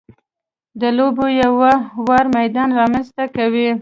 [0.81, 1.73] د لوبې یو ه
[2.07, 3.67] وار میدان رامنځته کوي.